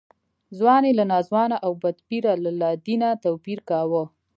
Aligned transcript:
ځوان 0.57 0.83
یې 0.87 0.93
له 0.99 1.05
ناځوانه 1.11 1.57
او 1.65 1.71
بدپیره 1.83 2.31
له 2.43 2.51
لادینه 2.61 3.09
توپیر 3.23 3.59
کاوه. 3.69 4.03